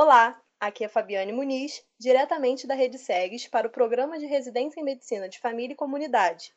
[0.00, 4.84] Olá, aqui é Fabiane Muniz, diretamente da Rede SEGS para o Programa de Residência em
[4.84, 6.54] Medicina de Família e Comunidade.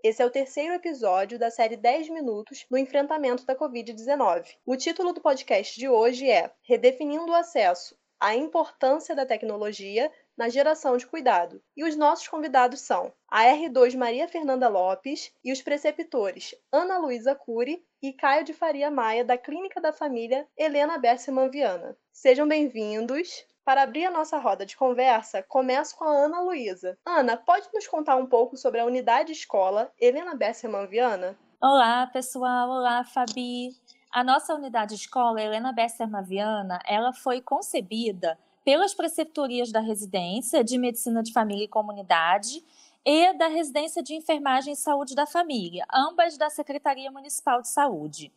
[0.00, 4.46] Esse é o terceiro episódio da série 10 Minutos no enfrentamento da Covid-19.
[4.64, 10.48] O título do podcast de hoje é Redefinindo o Acesso a importância da tecnologia na
[10.48, 11.62] geração de cuidado.
[11.76, 17.34] E os nossos convidados são a R2 Maria Fernanda Lopes e os preceptores Ana Luísa
[17.34, 21.96] Cury e Caio de Faria Maia, da Clínica da Família Helena Berseman Viana.
[22.12, 23.44] Sejam bem-vindos.
[23.64, 26.96] Para abrir a nossa roda de conversa, começo com a Ana Luísa.
[27.04, 31.36] Ana, pode nos contar um pouco sobre a unidade escola Helena Besserman Viana?
[31.60, 32.70] Olá, pessoal.
[32.70, 33.70] Olá, Fabi.
[34.12, 40.76] A nossa unidade escola Helena Besserman Viana, ela foi concebida pelas preceptorias da residência de
[40.76, 42.64] Medicina de Família e Comunidade
[43.04, 48.32] e da residência de Enfermagem e Saúde da Família, ambas da Secretaria Municipal de Saúde.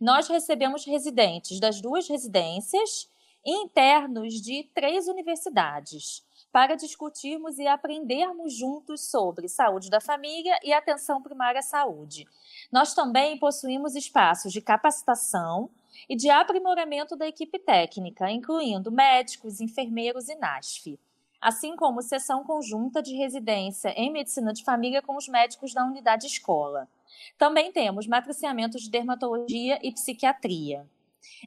[0.00, 3.10] Nós recebemos residentes das duas residências
[3.44, 10.72] e internos de três universidades para discutirmos e aprendermos juntos sobre saúde da família e
[10.72, 12.24] atenção primária à saúde.
[12.70, 15.68] Nós também possuímos espaços de capacitação
[16.08, 20.98] e de aprimoramento da equipe técnica, incluindo médicos, enfermeiros e NASF,
[21.40, 26.26] assim como sessão conjunta de residência em medicina de família com os médicos da unidade
[26.26, 26.88] escola.
[27.36, 30.86] Também temos matriciamento de dermatologia e psiquiatria.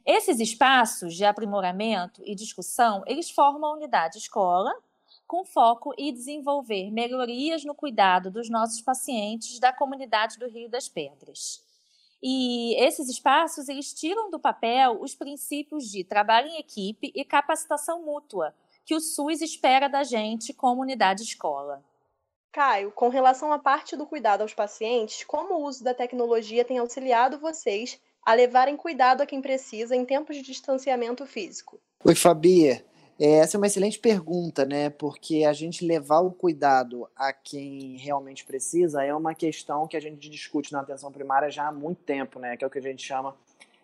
[0.04, 4.74] Esses espaços de aprimoramento e discussão, eles formam a unidade escola,
[5.26, 10.88] com foco em desenvolver melhorias no cuidado dos nossos pacientes da comunidade do Rio das
[10.88, 11.65] Pedras.
[12.22, 18.02] E esses espaços eles tiram do papel os princípios de trabalho em equipe e capacitação
[18.04, 21.84] mútua que o SUS espera da gente como unidade escola.
[22.52, 26.78] Caio, com relação à parte do cuidado aos pacientes, como o uso da tecnologia tem
[26.78, 31.78] auxiliado vocês a levarem cuidado a quem precisa em tempos de distanciamento físico?
[32.04, 32.82] Oi, Fabi.
[33.18, 34.90] É, essa é uma excelente pergunta, né?
[34.90, 40.00] Porque a gente levar o cuidado a quem realmente precisa é uma questão que a
[40.00, 42.56] gente discute na atenção primária já há muito tempo, né?
[42.56, 43.34] Que é o que a gente chama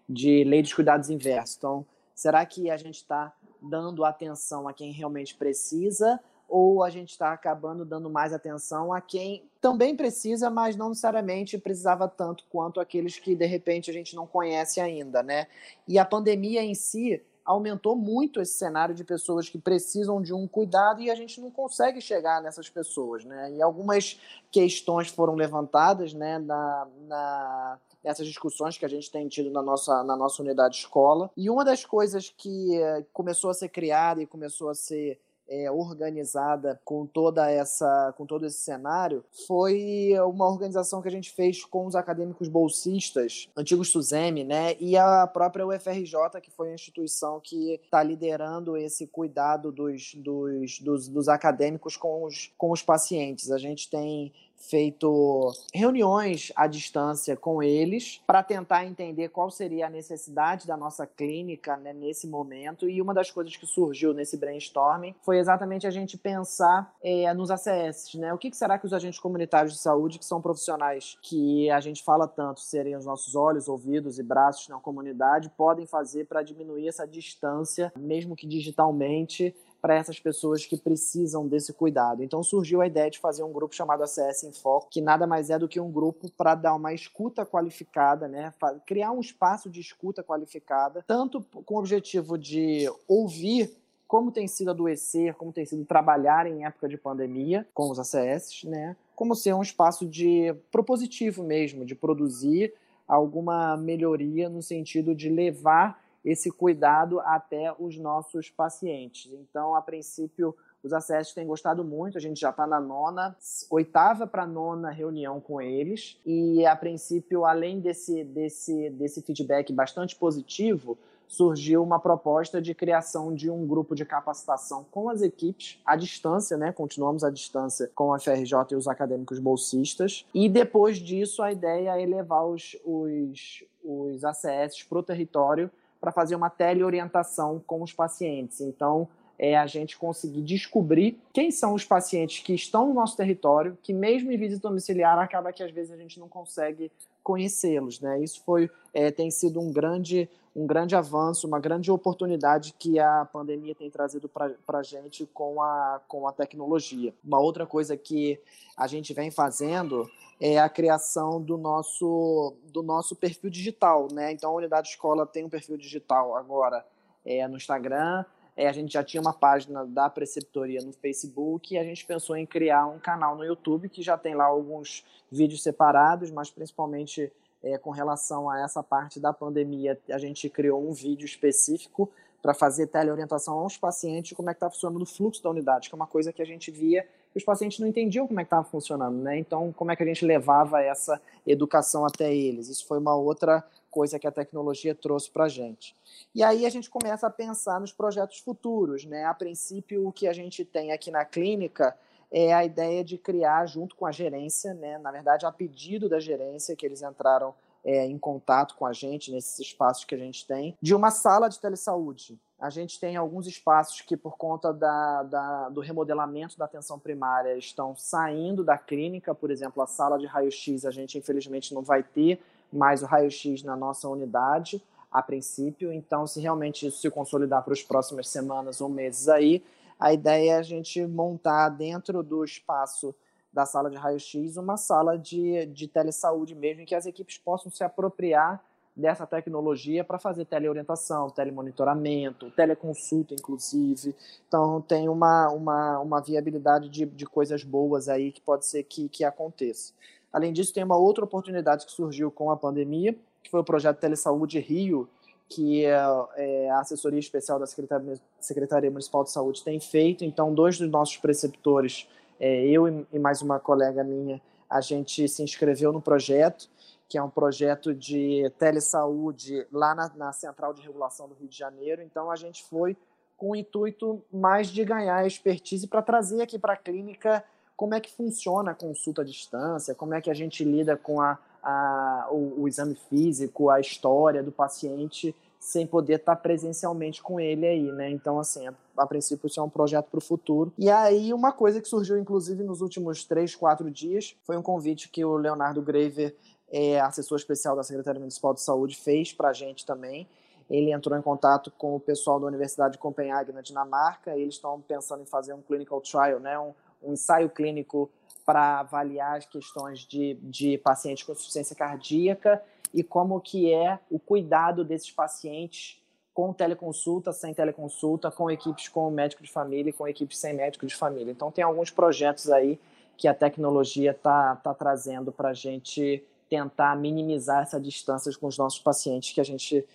[0.07, 1.57] de lei dos cuidados inversos.
[1.57, 7.13] Então, será que a gente está dando atenção a quem realmente precisa ou a gente
[7.13, 12.79] está acabando dando mais atenção a quem também precisa, mas não necessariamente precisava tanto quanto
[12.79, 15.47] aqueles que de repente a gente não conhece ainda, né?
[15.89, 20.47] E a pandemia em si aumentou muito esse cenário de pessoas que precisam de um
[20.47, 23.53] cuidado e a gente não consegue chegar nessas pessoas, né?
[23.53, 24.21] E algumas
[24.51, 30.03] questões foram levantadas, né, na, na nessas discussões que a gente tem tido na nossa,
[30.03, 31.31] na nossa unidade escola.
[31.37, 35.71] E uma das coisas que eh, começou a ser criada e começou a ser é,
[35.71, 41.65] organizada com toda essa com todo esse cenário foi uma organização que a gente fez
[41.65, 47.41] com os acadêmicos bolsistas antigos Suzeme né e a própria UFRJ que foi a instituição
[47.41, 53.51] que está liderando esse cuidado dos, dos, dos, dos acadêmicos com os, com os pacientes.
[53.51, 59.91] A gente tem feito reuniões à distância com eles para tentar entender qual seria a
[59.91, 62.89] necessidade da nossa clínica né, nesse momento.
[62.89, 67.51] E uma das coisas que surgiu nesse brainstorming foi exatamente a gente pensar é, nos
[67.51, 68.33] ACS, né?
[68.33, 71.81] O que, que será que os agentes comunitários de saúde, que são profissionais que a
[71.81, 76.43] gente fala tanto serem os nossos olhos, ouvidos e braços na comunidade, podem fazer para
[76.43, 82.23] diminuir essa distância, mesmo que digitalmente, para essas pessoas que precisam desse cuidado.
[82.23, 85.51] Então surgiu a ideia de fazer um grupo chamado ACS em Foco, que nada mais
[85.51, 88.55] é do que um grupo para dar uma escuta qualificada, né?
[88.87, 93.77] criar um espaço de escuta qualificada, tanto com o objetivo de ouvir
[94.07, 98.65] como tem sido adoecer, como tem sido trabalhar em época de pandemia com os ACS,
[98.65, 98.95] né?
[99.17, 102.75] Como ser um espaço de propositivo mesmo, de produzir
[103.09, 109.33] alguma melhoria no sentido de levar esse cuidado até os nossos pacientes.
[109.33, 113.37] Então, a princípio, os acessos têm gostado muito, a gente já está na nona,
[113.71, 120.17] oitava para nona reunião com eles, e a princípio, além desse, desse, desse feedback bastante
[120.17, 120.99] positivo,
[121.33, 126.59] surgiu uma proposta de criação de um grupo de capacitação com as equipes à distância,
[126.59, 126.73] né?
[126.73, 130.27] Continuamos à distância com a FRJ e os acadêmicos bolsistas.
[130.35, 135.71] E depois disso, a ideia é levar os, os, os ACS para o território
[136.03, 138.61] para fazer uma teleorientação com os pacientes.
[138.61, 139.09] Então,
[139.39, 143.93] é a gente conseguir descobrir quem são os pacientes que estão no nosso território, que
[143.93, 146.91] mesmo em visita domiciliar acaba que às vezes a gente não consegue
[147.23, 148.23] conhecê-los, né?
[148.23, 153.25] Isso foi é, tem sido um grande um grande avanço, uma grande oportunidade que a
[153.25, 157.15] pandemia tem trazido para a gente com a, com a tecnologia.
[157.25, 158.39] Uma outra coisa que
[158.77, 164.09] a gente vem fazendo é a criação do nosso, do nosso perfil digital.
[164.13, 164.33] Né?
[164.33, 166.85] Então, a Unidade Escola tem um perfil digital agora
[167.25, 168.25] é, no Instagram,
[168.57, 172.37] é, a gente já tinha uma página da preceptoria no Facebook e a gente pensou
[172.37, 177.33] em criar um canal no YouTube que já tem lá alguns vídeos separados, mas principalmente
[177.63, 182.11] é, com relação a essa parte da pandemia, a gente criou um vídeo específico
[182.43, 185.95] para fazer teleorientação aos pacientes como é que está funcionando o fluxo da unidade, que
[185.95, 188.49] é uma coisa que a gente via que os pacientes não entendiam como é que
[188.49, 189.39] estava funcionando, né?
[189.39, 192.69] Então, como é que a gente levava essa educação até eles?
[192.69, 195.95] Isso foi uma outra coisa que a tecnologia trouxe para a gente.
[196.35, 199.27] E aí a gente começa a pensar nos projetos futuros, né?
[199.27, 201.95] A princípio, o que a gente tem aqui na clínica
[202.31, 204.97] é a ideia de criar, junto com a gerência, né?
[204.97, 207.55] na verdade, a pedido da gerência, que eles entraram
[207.85, 211.49] é, em contato com a gente nesses espaços que a gente tem, de uma sala
[211.49, 212.41] de telesaúde.
[212.59, 217.59] A gente tem alguns espaços que, por conta da, da, do remodelamento da atenção primária,
[217.59, 219.35] estão saindo da clínica.
[219.35, 222.41] Por exemplo, a sala de raio-x, a gente infelizmente não vai ter
[222.73, 225.93] mais o raio-x na nossa unidade, a princípio.
[225.93, 229.63] Então, se realmente isso se consolidar para as próximas semanas ou meses aí,
[229.99, 233.15] a ideia é a gente montar dentro do espaço
[233.53, 237.71] da sala de raio-x uma sala de, de telesaúde mesmo, em que as equipes possam
[237.71, 238.65] se apropriar
[238.95, 244.15] dessa tecnologia para fazer teleorientação, telemonitoramento, teleconsulta, inclusive.
[244.47, 249.09] Então, tem uma, uma, uma viabilidade de, de coisas boas aí que pode ser que,
[249.09, 249.93] que aconteça.
[250.33, 253.99] Além disso, tem uma outra oportunidade que surgiu com a pandemia, que foi o projeto
[253.99, 255.09] Telesaúde Rio,
[255.49, 255.95] que é,
[256.37, 260.25] é, a assessoria especial da Secretaria, Municipal de Saúde tem feito.
[260.25, 262.09] Então, dois dos nossos preceptores,
[262.41, 266.71] é, eu e, mais uma colega minha, a gente se inscreveu no projeto,
[267.07, 271.59] que é um projeto de telesaúde lá na, na Central de Regulação do Rio de
[271.59, 272.01] Janeiro.
[272.01, 272.97] Então, a gente foi
[273.37, 277.45] com o intuito mais de ganhar expertise para trazer aqui para a clínica
[277.83, 281.21] como é que funciona a consulta à distância, como é que a gente lida com
[281.21, 287.41] a a, o, o, exame físico, a história do paciente, sem poder estar presencialmente com
[287.41, 288.09] ele aí, né?
[288.11, 290.73] Então, assim, a, a princípio isso é um projeto para o futuro.
[290.79, 295.09] E aí, uma coisa que surgiu, inclusive, nos últimos três, quatro dias, foi um convite
[295.09, 296.37] que o Leonardo Graver,
[296.71, 300.29] é, assessor especial da Secretaria Municipal de Saúde, fez para a gente também.
[300.71, 304.55] Ele entrou em contato com o pessoal da Universidade de Copenhague, na Dinamarca, e eles
[304.55, 306.59] estão pensando em fazer um clinical trial, né?
[306.59, 308.11] um, um ensaio clínico
[308.45, 312.63] para avaliar as questões de, de pacientes com insuficiência cardíaca
[312.93, 316.01] e como que é o cuidado desses pacientes
[316.35, 320.87] com teleconsulta, sem teleconsulta, com equipes com médico de família e com equipes sem médico
[320.87, 321.31] de família.
[321.31, 322.81] Então tem alguns projetos aí
[323.17, 328.59] que a tecnologia está tá trazendo para a gente tentar minimizar essa distância com os
[328.59, 329.87] nossos pacientes que a gente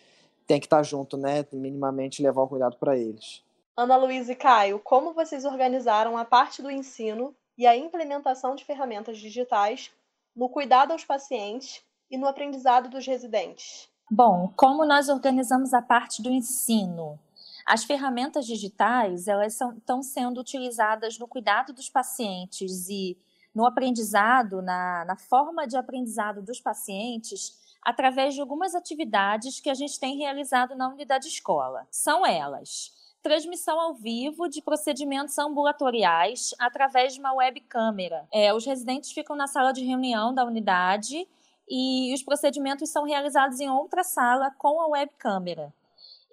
[0.45, 1.45] tem que estar tá junto, né?
[1.51, 3.43] Minimamente levar o cuidado para eles.
[3.79, 8.65] Ana Luísa e Caio, como vocês organizaram a parte do ensino e a implementação de
[8.65, 9.91] ferramentas digitais
[10.35, 13.87] no cuidado aos pacientes e no aprendizado dos residentes?
[14.09, 17.19] Bom, como nós organizamos a parte do ensino?
[17.67, 23.15] As ferramentas digitais elas são, estão sendo utilizadas no cuidado dos pacientes e
[23.53, 29.75] no aprendizado, na, na forma de aprendizado dos pacientes, através de algumas atividades que a
[29.75, 31.87] gente tem realizado na unidade escola.
[31.91, 32.96] São elas:
[33.27, 38.25] transmissão ao vivo de procedimentos ambulatoriais através de uma web câmera.
[38.31, 41.27] É, os residentes ficam na sala de reunião da unidade
[41.69, 45.73] e os procedimentos são realizados em outra sala com a web câmera.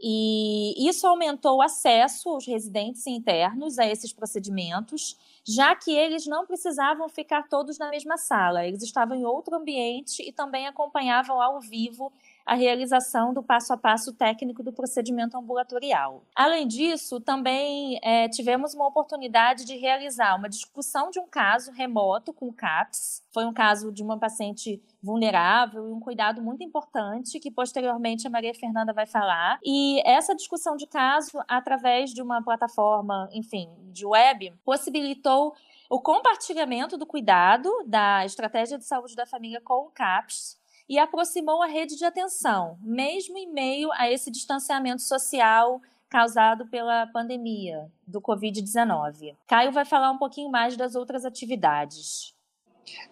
[0.01, 6.47] E isso aumentou o acesso aos residentes internos a esses procedimentos, já que eles não
[6.47, 11.61] precisavam ficar todos na mesma sala, eles estavam em outro ambiente e também acompanhavam ao
[11.61, 12.13] vivo
[12.45, 16.25] a realização do passo a passo técnico do procedimento ambulatorial.
[16.35, 22.33] Além disso, também é, tivemos uma oportunidade de realizar uma discussão de um caso remoto
[22.33, 23.23] com o CAPS.
[23.33, 28.31] Foi um caso de uma paciente vulnerável e um cuidado muito importante que posteriormente a
[28.31, 29.59] Maria Fernanda vai falar.
[29.65, 35.55] E essa discussão de caso, através de uma plataforma, enfim, de web, possibilitou
[35.89, 41.63] o compartilhamento do cuidado da estratégia de saúde da família com o CAPS e aproximou
[41.63, 48.21] a rede de atenção, mesmo em meio a esse distanciamento social causado pela pandemia do
[48.21, 49.35] Covid-19.
[49.47, 52.35] Caio vai falar um pouquinho mais das outras atividades.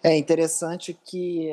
[0.01, 1.51] É interessante que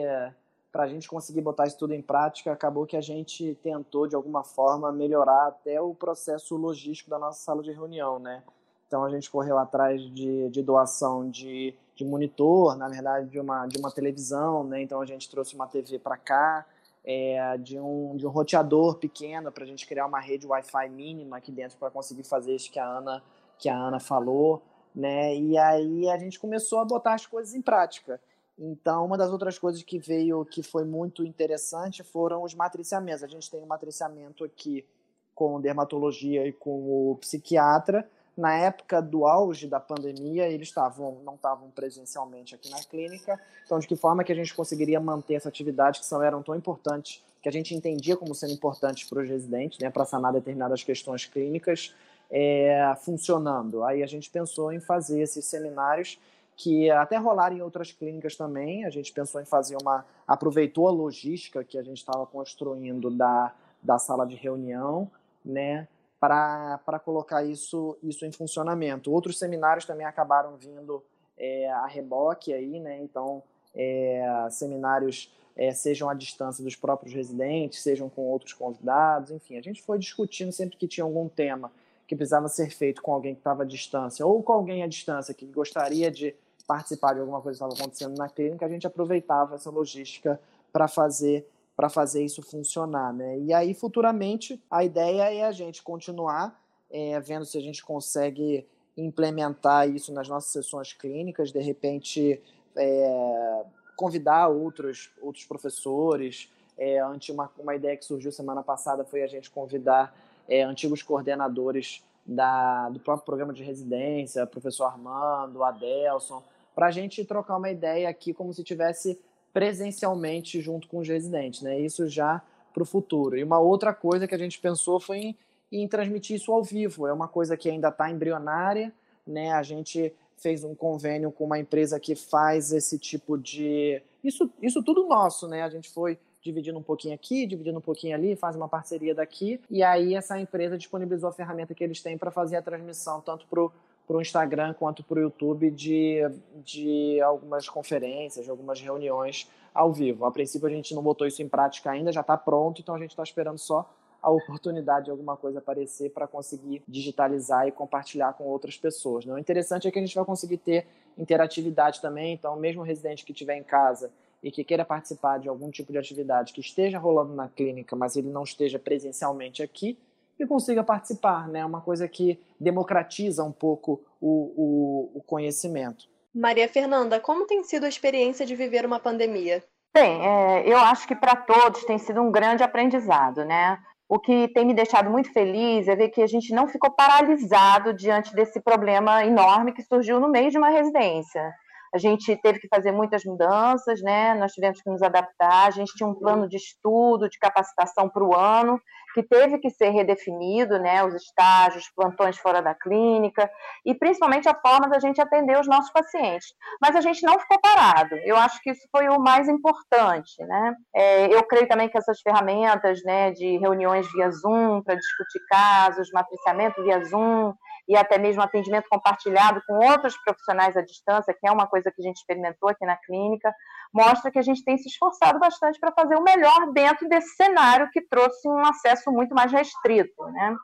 [0.71, 4.15] para a gente conseguir botar isso tudo em prática, acabou que a gente tentou, de
[4.15, 8.43] alguma forma, melhorar até o processo logístico da nossa sala de reunião, né?
[8.91, 13.65] Então, a gente correu atrás de, de doação de, de monitor, na verdade, de uma,
[13.69, 14.83] de uma televisão, né?
[14.83, 16.67] Então, a gente trouxe uma TV para cá,
[17.05, 21.37] é, de, um, de um roteador pequeno para a gente criar uma rede Wi-Fi mínima
[21.37, 23.23] aqui dentro para conseguir fazer isso que a Ana,
[23.61, 24.61] que a Ana falou,
[24.93, 25.37] né?
[25.37, 28.21] E aí a gente começou a botar as coisas em prática.
[28.59, 33.23] Então, uma das outras coisas que veio que foi muito interessante foram os matriciamentos.
[33.23, 34.85] A gente tem um matriciamento aqui
[35.33, 38.11] com dermatologia e com o psiquiatra.
[38.37, 43.41] Na época do auge da pandemia, eles estavam não estavam presencialmente aqui na clínica.
[43.65, 46.55] Então, de que forma que a gente conseguiria manter essa atividade que são eram tão
[46.55, 50.83] importantes, que a gente entendia como sendo importantes para os residentes, né, para sanar determinadas
[50.83, 51.95] questões clínicas,
[52.31, 53.83] é, funcionando.
[53.83, 56.19] Aí a gente pensou em fazer esses seminários
[56.57, 58.85] que até rolaram em outras clínicas também.
[58.85, 60.05] A gente pensou em fazer uma.
[60.27, 65.11] aproveitou a logística que a gente estava construindo da, da sala de reunião,
[65.45, 65.89] né?
[66.21, 69.11] Para colocar isso, isso em funcionamento.
[69.11, 71.03] Outros seminários também acabaram vindo
[71.37, 73.01] é, a reboque aí, né?
[73.01, 73.43] Então,
[73.75, 79.63] é, seminários é, sejam à distância dos próprios residentes, sejam com outros convidados, enfim, a
[79.63, 81.73] gente foi discutindo sempre que tinha algum tema
[82.07, 85.33] que precisava ser feito com alguém que estava à distância ou com alguém à distância
[85.33, 86.35] que gostaria de
[86.67, 90.41] participar de alguma coisa que estava acontecendo na clínica, a gente aproveitava essa logística
[90.73, 91.49] para fazer
[91.81, 93.39] para fazer isso funcionar, né?
[93.39, 98.67] E aí futuramente a ideia é a gente continuar é, vendo se a gente consegue
[98.99, 102.39] implementar isso nas nossas sessões clínicas, de repente
[102.77, 103.63] é,
[103.97, 106.53] convidar outros outros professores.
[106.77, 110.15] É, uma, uma ideia que surgiu semana passada foi a gente convidar
[110.47, 116.43] é, antigos coordenadores da, do próprio programa de residência, professor Armando, Adelson,
[116.75, 119.19] para a gente trocar uma ideia aqui como se tivesse
[119.53, 121.79] presencialmente junto com os residentes, né?
[121.81, 122.43] Isso já
[122.73, 123.37] para o futuro.
[123.37, 125.37] E uma outra coisa que a gente pensou foi em,
[125.73, 127.07] em transmitir isso ao vivo.
[127.07, 128.93] É uma coisa que ainda está embrionária,
[129.27, 129.53] né?
[129.53, 134.83] A gente fez um convênio com uma empresa que faz esse tipo de isso, isso
[134.83, 135.63] tudo nosso, né?
[135.63, 139.61] A gente foi dividindo um pouquinho aqui, dividindo um pouquinho ali, faz uma parceria daqui,
[139.71, 143.47] e aí essa empresa disponibilizou a ferramenta que eles têm para fazer a transmissão tanto
[143.47, 143.69] para
[144.11, 146.19] para o Instagram quanto para o YouTube de,
[146.65, 150.25] de algumas conferências, de algumas reuniões ao vivo.
[150.25, 152.99] A princípio a gente não botou isso em prática ainda, já está pronto, então a
[152.99, 153.89] gente está esperando só
[154.21, 159.25] a oportunidade de alguma coisa aparecer para conseguir digitalizar e compartilhar com outras pessoas.
[159.25, 159.33] Né?
[159.33, 163.25] O interessante é que a gente vai conseguir ter interatividade também, então mesmo o residente
[163.25, 164.11] que estiver em casa
[164.43, 168.17] e que queira participar de algum tipo de atividade que esteja rolando na clínica, mas
[168.17, 169.97] ele não esteja presencialmente aqui,
[170.43, 171.65] e consiga participar, né?
[171.65, 176.07] Uma coisa que democratiza um pouco o, o, o conhecimento.
[176.35, 179.65] Maria Fernanda, como tem sido a experiência de viver uma pandemia?
[179.93, 183.79] Bem, é, eu acho que para todos tem sido um grande aprendizado, né?
[184.09, 187.93] O que tem me deixado muito feliz é ver que a gente não ficou paralisado
[187.93, 191.53] diante desse problema enorme que surgiu no meio de uma residência.
[191.93, 194.35] A gente teve que fazer muitas mudanças, né?
[194.35, 195.67] Nós tivemos que nos adaptar.
[195.67, 198.81] A gente tinha um plano de estudo, de capacitação para o ano,
[199.13, 201.03] que teve que ser redefinido, né?
[201.05, 203.51] Os estágios, plantões fora da clínica
[203.85, 206.55] e principalmente a forma da gente atender os nossos pacientes.
[206.81, 208.15] Mas a gente não ficou parado.
[208.25, 210.75] Eu acho que isso foi o mais importante, né?
[210.95, 216.11] É, eu creio também que essas ferramentas, né, de reuniões via Zoom para discutir casos,
[216.13, 217.53] matriciamento via Zoom
[217.91, 222.01] e até mesmo atendimento compartilhado com outros profissionais à distância, que é uma coisa que
[222.01, 223.53] a gente experimentou aqui na clínica,
[223.93, 227.91] mostra que a gente tem se esforçado bastante para fazer o melhor dentro desse cenário
[227.93, 230.55] que trouxe um acesso muito mais restrito, né?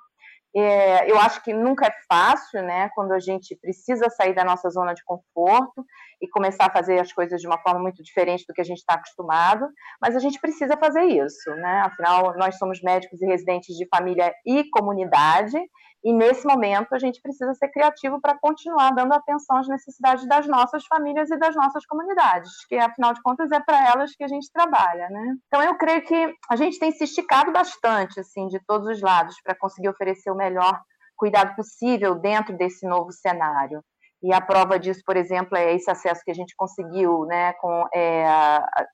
[0.55, 4.71] É, eu acho que nunca é fácil, né, quando a gente precisa sair da nossa
[4.71, 5.85] zona de conforto
[6.19, 8.79] e começar a fazer as coisas de uma forma muito diferente do que a gente
[8.79, 9.67] está acostumado,
[10.01, 11.83] mas a gente precisa fazer isso, né?
[11.85, 15.59] Afinal, nós somos médicos e residentes de família e comunidade,
[16.07, 20.47] e nesse momento a gente precisa ser criativo para continuar dando atenção às necessidades das
[20.47, 24.29] nossas famílias e das nossas comunidades, que afinal de contas é para elas que a
[24.29, 25.35] gente trabalha, né?
[25.49, 29.35] Então eu creio que a gente tem se esticado bastante, assim, de todos os lados
[29.43, 30.81] para conseguir oferecer o melhor
[31.17, 33.83] cuidado possível dentro desse novo cenário.
[34.23, 37.85] E a prova disso, por exemplo, é esse acesso que a gente conseguiu né, com,
[37.93, 38.25] é,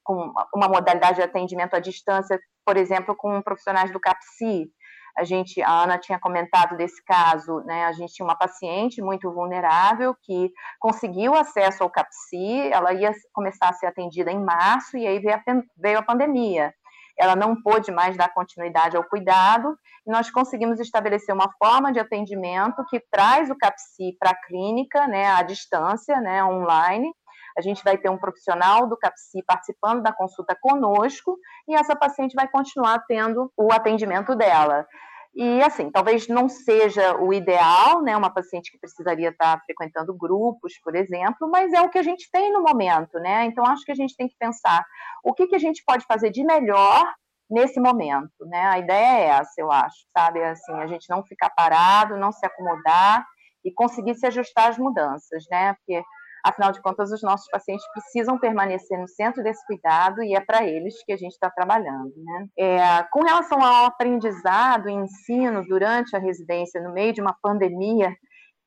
[0.03, 4.71] com uma modalidade de atendimento à distância, por exemplo, com profissionais do CAPSI.
[5.17, 9.31] A gente, a Ana tinha comentado desse caso, né, a gente tinha uma paciente muito
[9.31, 10.51] vulnerável que
[10.81, 15.37] conseguiu acesso ao CAPSI, ela ia começar a ser atendida em março e aí veio
[15.37, 15.43] a,
[15.77, 16.73] veio a pandemia.
[17.19, 19.77] Ela não pôde mais dar continuidade ao cuidado,
[20.07, 25.07] e nós conseguimos estabelecer uma forma de atendimento que traz o CAPSI para a clínica,
[25.07, 27.13] né, à distância, né, online,
[27.57, 32.35] A gente vai ter um profissional do CAPSI participando da consulta conosco e essa paciente
[32.35, 34.87] vai continuar tendo o atendimento dela.
[35.35, 40.79] E assim, talvez não seja o ideal, né, uma paciente que precisaria estar frequentando grupos,
[40.85, 43.47] por exemplo, mas é o que a gente tem no momento, né?
[43.47, 44.85] Então acho que a gente tem que pensar
[45.25, 47.11] o que, que a gente pode fazer de melhor
[47.49, 48.63] nesse momento, né?
[48.67, 50.43] A ideia é essa, eu acho, sabe?
[50.43, 53.27] Assim, a gente não ficar parado, não se acomodar
[53.65, 55.75] e conseguir se ajustar às mudanças, né?
[55.75, 56.03] Porque
[56.45, 60.67] afinal de contas os nossos pacientes precisam permanecer no centro desse cuidado e é para
[60.67, 62.47] eles que a gente está trabalhando, né?
[62.59, 68.15] É, com relação ao aprendizado e ensino durante a residência no meio de uma pandemia,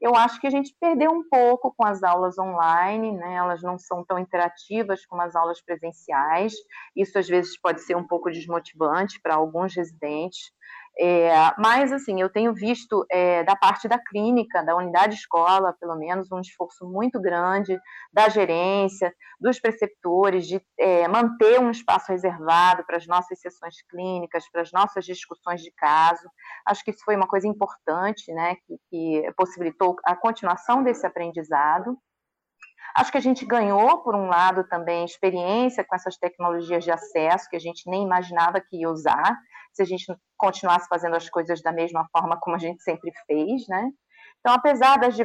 [0.01, 3.35] eu acho que a gente perdeu um pouco com as aulas online, né?
[3.35, 6.53] Elas não são tão interativas como as aulas presenciais.
[6.95, 10.51] Isso às vezes pode ser um pouco desmotivante para alguns residentes.
[10.97, 15.95] É, mas, assim, eu tenho visto é, da parte da clínica, da unidade escola, pelo
[15.97, 17.77] menos, um esforço muito grande
[18.13, 24.49] da gerência, dos preceptores, de é, manter um espaço reservado para as nossas sessões clínicas,
[24.49, 26.29] para as nossas discussões de caso.
[26.65, 31.97] Acho que isso foi uma coisa importante, né, que, que possibilitou a continuação desse aprendizado.
[32.95, 37.49] Acho que a gente ganhou, por um lado, também experiência com essas tecnologias de acesso
[37.49, 39.37] que a gente nem imaginava que ia usar,
[39.73, 40.05] se a gente
[40.37, 43.89] continuasse fazendo as coisas da mesma forma como a gente sempre fez, né?
[44.45, 45.17] Então, apesar das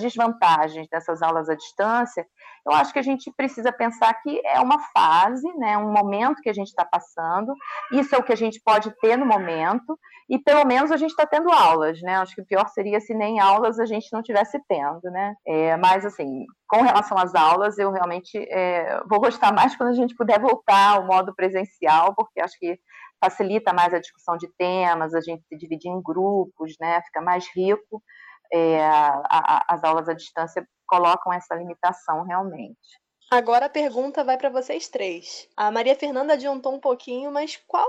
[0.00, 2.26] desvantagens dessas aulas à distância,
[2.66, 6.48] eu acho que a gente precisa pensar que é uma fase, né, um momento que
[6.50, 7.54] a gente está passando,
[7.92, 9.96] isso é o que a gente pode ter no momento,
[10.28, 12.16] e pelo menos a gente está tendo aulas, né?
[12.16, 15.36] Acho que o pior seria se nem aulas a gente não tivesse tendo, né?
[15.46, 19.94] É, mas, assim, com relação às aulas, eu realmente é, vou gostar mais quando a
[19.94, 22.76] gente puder voltar ao modo presencial, porque acho que
[23.22, 27.00] facilita mais a discussão de temas, a gente se dividir em grupos, né?
[27.02, 28.02] Fica mais rico
[28.54, 32.78] é, a, a, as aulas à distância colocam essa limitação realmente.
[33.30, 35.48] Agora a pergunta vai para vocês três.
[35.56, 37.86] A Maria Fernanda adiantou um pouquinho, mas qual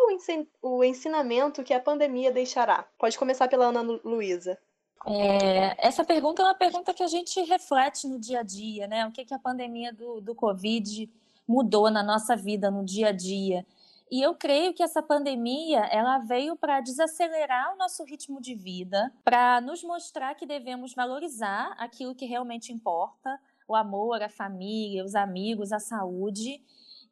[0.61, 2.85] o ensinamento que a pandemia deixará?
[2.97, 4.57] Pode começar pela Ana Luísa.
[5.05, 9.05] É, essa pergunta é uma pergunta que a gente reflete no dia a dia, né?
[9.05, 11.07] O que, que a pandemia do, do Covid
[11.47, 13.63] mudou na nossa vida, no dia a dia.
[14.11, 19.11] E eu creio que essa pandemia ela veio para desacelerar o nosso ritmo de vida,
[19.23, 25.15] para nos mostrar que devemos valorizar aquilo que realmente importa, o amor, a família, os
[25.15, 26.63] amigos, a saúde,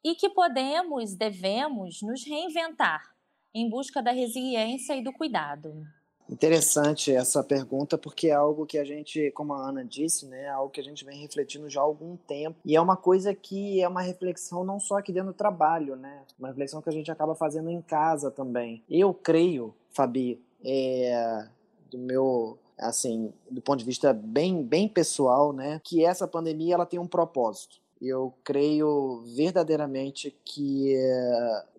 [0.04, 3.16] e que podemos, devemos nos reinventar
[3.54, 5.86] em busca da resiliência e do cuidado.
[6.30, 10.50] Interessante essa pergunta, porque é algo que a gente, como a Ana disse, né, é
[10.50, 12.58] algo que a gente vem refletindo já há algum tempo.
[12.66, 16.24] E é uma coisa que é uma reflexão não só aqui dentro do trabalho, né?
[16.40, 18.84] Uma reflexão que a gente acaba fazendo em casa também.
[18.90, 21.48] Eu creio, Fabi, é,
[21.92, 26.86] do meu assim, do ponto de vista bem, bem pessoal, né, que essa pandemia ela
[26.86, 27.78] tem um propósito.
[28.02, 30.94] Eu creio verdadeiramente que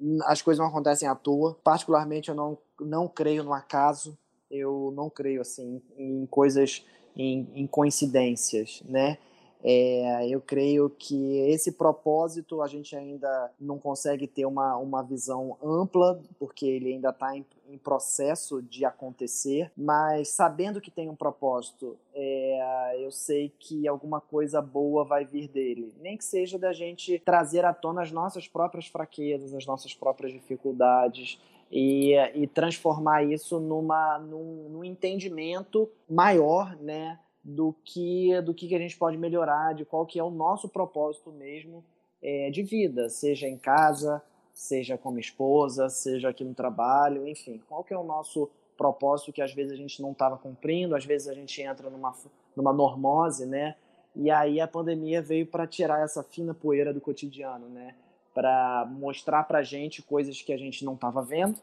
[0.01, 1.55] uh, as coisas não acontecem à toa.
[1.63, 4.17] Particularmente, eu não, não creio no acaso
[4.55, 6.85] eu não creio assim em coisas,
[7.17, 9.19] em, em coincidências, né?
[9.67, 15.57] É, eu creio que esse propósito a gente ainda não consegue ter uma, uma visão
[15.63, 21.17] ampla, porque ele ainda está em, em, processo de acontecer, mas sabendo que tem um
[21.17, 25.95] propósito, é, eu sei que alguma coisa boa vai vir dele.
[25.99, 30.31] Nem que seja da gente trazer à tona as nossas próprias fraquezas, as nossas próprias
[30.31, 31.41] dificuldades,
[31.77, 38.79] e, e transformar isso numa, num, num entendimento maior, né, do que do que a
[38.79, 41.85] gente pode melhorar, de qual que é o nosso propósito mesmo
[42.23, 44.23] é, de vida, seja em casa,
[44.55, 49.43] seja como esposa, seja aqui no trabalho, enfim, qual que é o nosso propósito que
[49.43, 52.15] às vezes a gente não estava cumprindo, às vezes a gente entra numa,
[52.55, 53.75] numa normose, né?
[54.15, 57.97] E aí a pandemia veio para tirar essa fina poeira do cotidiano, né?
[58.35, 61.59] Para mostrar para a gente coisas que a gente não estava vendo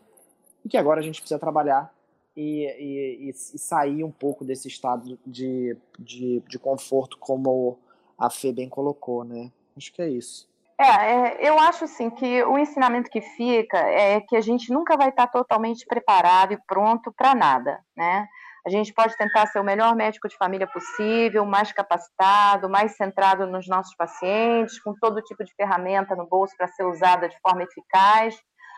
[0.64, 1.94] e que agora a gente precisa trabalhar
[2.36, 7.78] e, e, e, sair um pouco desse estado de, de, de, conforto, como
[8.18, 9.52] a Fê bem colocou, né?
[9.76, 10.50] Acho que é isso.
[10.80, 14.96] É, é, eu acho assim que o ensinamento que fica é que a gente nunca
[14.98, 18.28] vai estar totalmente preparado e pronto para nada, né?
[18.66, 23.48] A gente pode tentar ser o melhor médico de família possível, mais capacitado, mais centrado
[23.48, 27.64] nos nossos pacientes, com todo tipo de ferramenta no bolso para ser usada de forma
[27.64, 28.36] eficaz,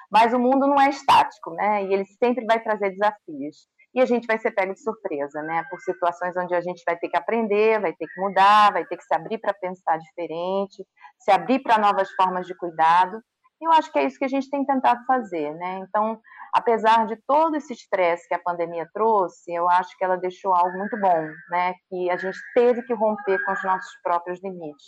[0.10, 1.84] mas o mundo não é estático, né?
[1.84, 3.68] E ele sempre vai trazer desafios.
[3.94, 5.64] E a gente vai ser pego de surpresa, né?
[5.70, 8.96] Por situações onde a gente vai ter que aprender, vai ter que mudar, vai ter
[8.96, 10.84] que se abrir para pensar diferente,
[11.20, 13.22] se abrir para novas formas de cuidado.
[13.62, 15.80] E eu acho que é isso que a gente tem tentado fazer, né?
[15.88, 16.20] Então,
[16.54, 20.78] apesar de todo esse estresse que a pandemia trouxe, eu acho que ela deixou algo
[20.78, 21.74] muito bom, né?
[21.90, 24.86] Que a gente teve que romper com os nossos próprios limites.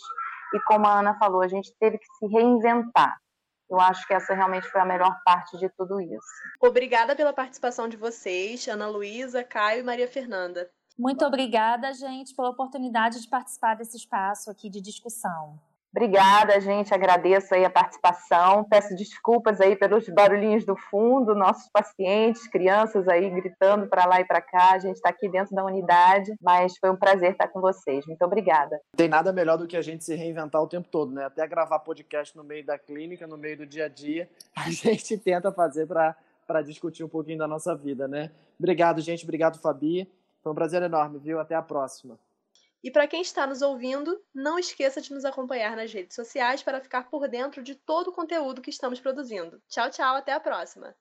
[0.54, 3.16] e como a Ana falou, a gente teve que se reinventar.
[3.68, 6.26] Eu acho que essa realmente foi a melhor parte de tudo isso.
[6.62, 10.70] Obrigada pela participação de vocês, Ana Luísa, Caio e Maria Fernanda.
[10.96, 15.58] Muito obrigada, gente, pela oportunidade de participar desse espaço aqui de discussão.
[15.96, 16.92] Obrigada, gente.
[16.92, 18.64] Agradeço aí a participação.
[18.68, 24.24] Peço desculpas aí pelos barulhinhos do fundo, nossos pacientes, crianças aí gritando para lá e
[24.26, 24.72] para cá.
[24.72, 28.04] A gente está aqui dentro da unidade, mas foi um prazer estar com vocês.
[28.06, 28.78] Muito obrigada.
[28.94, 31.24] Tem nada melhor do que a gente se reinventar o tempo todo, né?
[31.24, 35.16] Até gravar podcast no meio da clínica, no meio do dia a dia, a gente
[35.16, 38.30] tenta fazer para discutir um pouquinho da nossa vida, né?
[38.58, 39.24] Obrigado, gente.
[39.24, 40.06] Obrigado, Fabi.
[40.42, 41.40] Foi um prazer enorme, viu?
[41.40, 42.18] Até a próxima.
[42.86, 46.80] E para quem está nos ouvindo, não esqueça de nos acompanhar nas redes sociais para
[46.80, 49.60] ficar por dentro de todo o conteúdo que estamos produzindo.
[49.68, 50.96] Tchau, tchau, até a próxima!